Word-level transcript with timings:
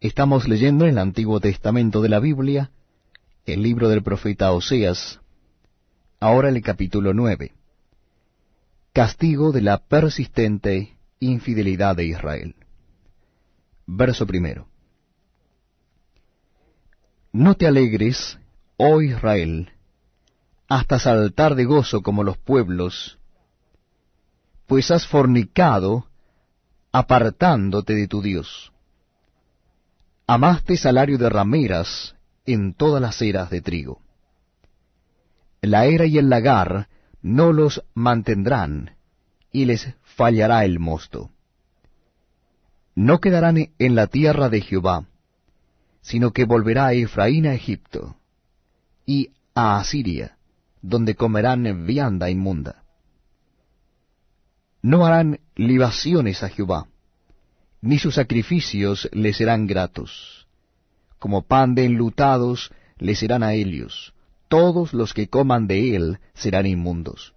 Estamos 0.00 0.46
leyendo 0.46 0.84
en 0.84 0.92
el 0.92 0.98
Antiguo 0.98 1.40
Testamento 1.40 2.00
de 2.00 2.08
la 2.08 2.20
Biblia 2.20 2.70
el 3.46 3.62
libro 3.62 3.88
del 3.88 4.04
profeta 4.04 4.52
Oseas, 4.52 5.18
ahora 6.20 6.50
el 6.50 6.62
capítulo 6.62 7.12
nueve. 7.14 7.52
Castigo 8.92 9.50
de 9.50 9.60
la 9.60 9.78
persistente 9.78 10.96
infidelidad 11.18 11.96
de 11.96 12.04
Israel. 12.04 12.54
Verso 13.86 14.24
primero. 14.24 14.68
No 17.32 17.56
te 17.56 17.66
alegres, 17.66 18.38
oh 18.76 19.02
Israel, 19.02 19.72
hasta 20.68 21.00
saltar 21.00 21.56
de 21.56 21.64
gozo 21.64 22.02
como 22.02 22.22
los 22.22 22.38
pueblos, 22.38 23.18
pues 24.68 24.92
has 24.92 25.08
fornicado 25.08 26.06
apartándote 26.92 27.96
de 27.96 28.06
tu 28.06 28.22
Dios. 28.22 28.72
Amaste 30.30 30.76
salario 30.76 31.16
de 31.16 31.30
rameras 31.30 32.14
en 32.44 32.74
todas 32.74 33.00
las 33.00 33.22
eras 33.22 33.48
de 33.48 33.62
trigo. 33.62 34.02
La 35.62 35.86
era 35.86 36.04
y 36.04 36.18
el 36.18 36.28
lagar 36.28 36.90
no 37.22 37.54
los 37.54 37.82
mantendrán, 37.94 38.94
y 39.50 39.64
les 39.64 39.94
fallará 40.02 40.66
el 40.66 40.80
mosto. 40.80 41.30
No 42.94 43.20
quedarán 43.20 43.70
en 43.78 43.94
la 43.94 44.08
tierra 44.08 44.50
de 44.50 44.60
Jehová, 44.60 45.06
sino 46.02 46.34
que 46.34 46.44
volverá 46.44 46.92
Efraín 46.92 47.46
a 47.46 47.54
Egipto, 47.54 48.18
y 49.06 49.30
a 49.54 49.78
Asiria, 49.78 50.36
donde 50.82 51.14
comerán 51.14 51.86
vianda 51.86 52.28
inmunda. 52.28 52.84
No 54.82 55.06
harán 55.06 55.40
libaciones 55.56 56.42
a 56.42 56.50
Jehová, 56.50 56.86
ni 57.80 57.98
sus 57.98 58.14
sacrificios 58.14 59.08
le 59.12 59.32
serán 59.32 59.66
gratos. 59.66 60.46
Como 61.18 61.42
pan 61.42 61.74
de 61.74 61.84
enlutados 61.84 62.70
le 62.98 63.14
serán 63.14 63.42
a 63.42 63.54
ellos, 63.54 64.14
todos 64.48 64.92
los 64.92 65.14
que 65.14 65.28
coman 65.28 65.66
de 65.66 65.94
él 65.96 66.18
serán 66.34 66.66
inmundos. 66.66 67.34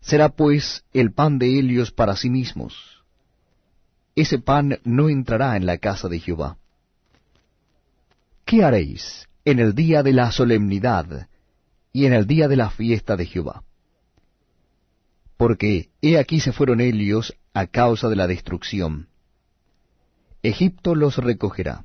Será 0.00 0.30
pues 0.30 0.84
el 0.92 1.12
pan 1.12 1.38
de 1.38 1.58
ellos 1.58 1.90
para 1.90 2.16
sí 2.16 2.28
mismos. 2.28 3.02
Ese 4.14 4.38
pan 4.38 4.78
no 4.84 5.08
entrará 5.08 5.56
en 5.56 5.66
la 5.66 5.78
casa 5.78 6.08
de 6.08 6.20
Jehová. 6.20 6.58
¿Qué 8.44 8.62
haréis 8.62 9.26
en 9.44 9.58
el 9.58 9.74
día 9.74 10.02
de 10.02 10.12
la 10.12 10.30
solemnidad 10.30 11.28
y 11.92 12.06
en 12.06 12.12
el 12.12 12.26
día 12.26 12.48
de 12.48 12.56
la 12.56 12.70
fiesta 12.70 13.16
de 13.16 13.24
Jehová? 13.24 13.62
Porque 15.36 15.90
he 16.00 16.18
aquí 16.18 16.40
se 16.40 16.52
fueron 16.52 16.80
ellos 16.80 17.34
a 17.52 17.66
causa 17.66 18.08
de 18.08 18.16
la 18.16 18.26
destrucción. 18.26 19.08
Egipto 20.42 20.94
los 20.94 21.16
recogerá, 21.18 21.84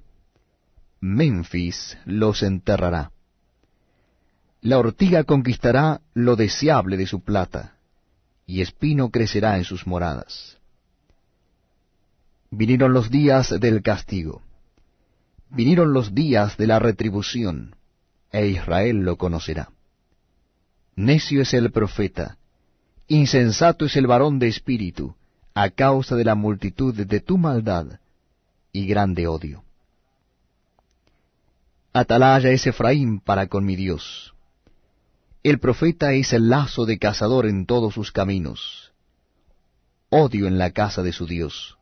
Memphis 1.02 1.98
los 2.06 2.44
enterrará. 2.44 3.12
La 4.62 4.78
ortiga 4.78 5.24
conquistará 5.24 6.02
lo 6.14 6.36
deseable 6.36 6.98
de 6.98 7.08
su 7.08 7.24
plata, 7.24 7.78
y 8.46 8.62
espino 8.62 9.10
crecerá 9.10 9.58
en 9.58 9.64
sus 9.64 9.88
moradas. 9.88 10.58
Vinieron 12.52 12.92
los 12.92 13.10
días 13.10 13.58
del 13.60 13.82
castigo, 13.82 14.42
vinieron 15.50 15.94
los 15.94 16.14
días 16.14 16.58
de 16.58 16.68
la 16.68 16.80
retribución, 16.80 17.76
e 18.32 18.48
Israel 18.48 18.98
lo 19.06 19.18
conocerá. 19.18 19.70
Necio 20.96 21.44
es 21.44 21.54
el 21.54 21.72
profeta, 21.72 22.39
insensato 23.10 23.86
es 23.86 23.96
el 23.98 24.08
varón 24.08 24.40
de 24.40 24.48
espíritu, 24.48 25.16
a 25.54 25.70
causa 25.70 26.16
de 26.16 26.24
la 26.24 26.36
multitud 26.36 26.96
de 26.96 27.20
tu 27.20 27.38
maldad 27.38 28.00
y 28.72 28.86
grande 28.86 29.28
odio. 29.28 29.64
Atalaya 31.92 32.52
es 32.52 32.66
Efraín 32.68 33.20
para 33.20 33.48
con 33.48 33.66
mi 33.66 33.76
Dios. 33.76 34.34
El 35.42 35.60
profeta 35.60 36.14
es 36.14 36.34
el 36.34 36.50
lazo 36.50 36.86
de 36.86 37.00
cazador 37.00 37.48
en 37.48 37.66
todos 37.66 37.96
sus 37.96 38.12
caminos. 38.12 38.94
Odio 40.10 40.48
en 40.48 40.58
la 40.58 40.72
casa 40.72 41.02
de 41.02 41.12
su 41.12 41.26
Dios. 41.26 41.78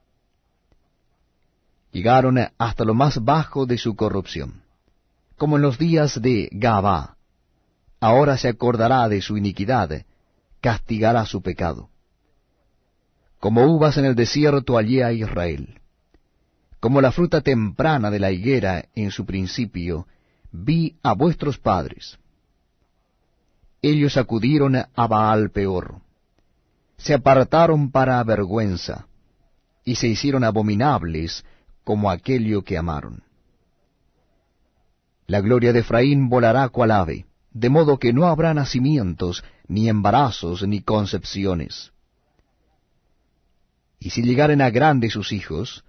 Llegaron 1.92 2.38
hasta 2.58 2.86
lo 2.86 2.94
más 2.94 3.24
bajo 3.24 3.66
de 3.66 3.78
su 3.78 3.96
corrupción, 3.96 4.62
como 5.36 5.58
en 5.58 5.62
los 5.62 5.78
días 5.78 6.22
de 6.22 6.50
Gabá. 6.52 7.18
Ahora 8.00 8.38
se 8.38 8.48
acordará 8.48 9.10
de 9.10 9.22
su 9.22 9.38
iniquidad, 9.38 10.06
castigará 10.62 11.26
su 11.26 11.42
pecado 11.42 11.90
como 13.40 13.66
uvas 13.66 13.98
en 13.98 14.06
el 14.06 14.16
desierto 14.16 14.78
allí 14.78 15.02
a 15.02 15.12
Israel. 15.12 15.80
Como 16.80 17.02
la 17.02 17.12
fruta 17.12 17.42
temprana 17.42 18.12
de 18.12 18.20
la 18.20 18.32
higuera 18.32 18.86
en 18.96 19.12
su 19.12 19.26
principio, 19.26 20.08
vi 20.52 20.98
a 21.04 21.14
vuestros 21.14 21.58
padres. 21.58 22.18
Ellos 23.82 24.18
acudieron 24.18 24.76
a 24.76 25.08
Baal 25.08 25.52
peor, 25.52 26.02
se 26.98 27.14
apartaron 27.14 27.92
para 27.92 28.24
vergüenza, 28.24 29.08
y 29.84 29.96
se 29.96 30.08
hicieron 30.08 30.44
abominables 30.44 31.46
como 31.84 32.10
aquello 32.10 32.64
que 32.64 32.78
amaron. 32.78 33.24
La 35.28 35.42
gloria 35.42 35.74
de 35.74 35.80
Efraín 35.80 36.30
volará 36.30 36.68
cual 36.70 36.92
ave, 36.92 37.26
de 37.60 37.70
modo 37.70 37.98
que 37.98 38.14
no 38.14 38.26
habrá 38.26 38.54
nacimientos, 38.54 39.44
ni 39.68 39.90
embarazos, 39.90 40.68
ni 40.68 40.82
concepciones 40.82 41.92
y 44.00 44.12
si 44.12 44.22
llegaren 44.22 44.62
a 44.62 44.70
grandes 44.70 45.14
sus 45.14 45.32
hijos, 45.32 45.84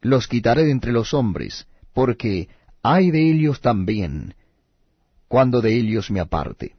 los 0.00 0.28
quitaré 0.28 0.64
de 0.64 0.70
entre 0.70 0.92
los 0.92 1.14
hombres, 1.14 1.66
porque 1.92 2.48
hay 2.82 3.10
de 3.10 3.30
ellos 3.30 3.60
también, 3.60 4.34
cuando 5.28 5.60
de 5.60 5.74
ellos 5.74 6.10
me 6.10 6.20
aparte. 6.20 6.76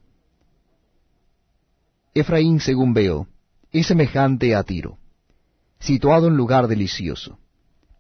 Efraín, 2.14 2.60
según 2.60 2.94
veo, 2.94 3.28
es 3.72 3.88
semejante 3.88 4.56
a 4.56 4.64
Tiro, 4.64 4.98
situado 5.80 6.28
en 6.28 6.38
lugar 6.38 6.68
delicioso, 6.68 7.40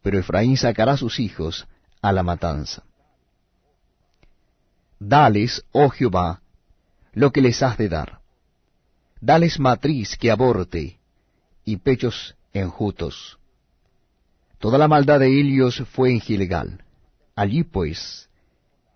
pero 0.01 0.19
Efraín 0.19 0.55
sacará 0.55 0.95
sus 0.95 1.19
hijos 1.19 1.67
a 2.01 2.11
la 2.11 2.23
matanza. 2.23 2.83
Dales, 5.07 5.63
oh 5.71 5.89
Jehová, 5.89 6.41
lo 7.13 7.31
que 7.31 7.39
les 7.39 7.61
has 7.61 7.77
de 7.77 7.89
dar. 7.89 8.21
Dales 9.21 9.59
matriz 9.59 10.17
que 10.17 10.31
aborte, 10.31 10.99
y 11.63 11.77
pechos 11.77 12.35
enjutos. 12.53 13.37
Toda 14.57 14.79
la 14.79 14.87
maldad 14.87 15.19
de 15.19 15.27
ellos 15.27 15.83
fue 15.93 16.09
en 16.09 16.21
Gilgal. 16.21 16.83
Allí 17.35 17.63
pues 17.63 18.29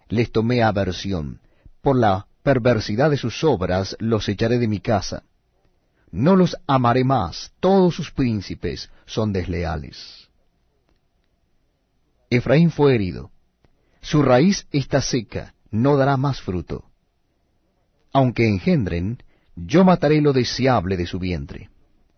les 0.07 0.31
tomé 0.31 0.63
aversión. 0.63 1.41
Por 1.81 1.95
la 1.95 2.25
perversidad 2.41 3.11
de 3.11 3.17
sus 3.17 3.43
obras 3.43 3.95
los 3.99 4.27
echaré 4.27 4.57
de 4.57 4.67
mi 4.67 4.79
casa. 4.79 5.21
No 6.09 6.35
los 6.35 6.57
amaré 6.65 7.03
más, 7.03 7.51
todos 7.59 7.93
sus 7.93 8.09
príncipes 8.09 8.89
son 9.05 9.31
desleales. 9.31 10.27
Efraín 12.31 12.71
fue 12.71 12.95
herido. 12.95 13.29
Su 14.01 14.23
raíz 14.23 14.65
está 14.71 15.01
seca, 15.03 15.53
no 15.71 15.97
dará 15.97 16.17
más 16.17 16.41
fruto. 16.41 16.85
Aunque 18.11 18.47
engendren, 18.47 19.23
yo 19.55 19.83
mataré 19.83 20.21
lo 20.21 20.33
deseable 20.33 20.97
de 20.97 21.05
su 21.05 21.19
vientre 21.19 21.69